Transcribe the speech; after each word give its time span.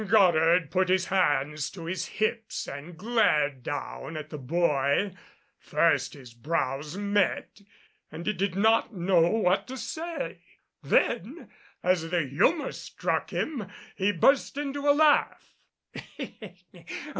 Goddard 0.07 0.71
put 0.71 0.89
his 0.89 1.05
hands 1.09 1.69
to 1.69 1.85
his 1.85 2.07
hips 2.07 2.67
and 2.67 2.97
glared 2.97 3.61
down 3.61 4.17
at 4.17 4.31
the 4.31 4.37
boy. 4.39 5.13
First 5.59 6.15
his 6.15 6.33
brows 6.33 6.97
met 6.97 7.61
and 8.11 8.25
he 8.25 8.33
did 8.33 8.55
not 8.55 8.95
know 8.95 9.21
what 9.29 9.67
to 9.67 9.77
say. 9.77 10.41
Then, 10.81 11.51
as 11.83 12.09
the 12.09 12.23
humor 12.25 12.71
struck 12.71 13.29
him, 13.29 13.67
he 13.95 14.11
burst 14.11 14.57
into 14.57 14.89
a 14.89 14.89
laugh. 14.89 15.53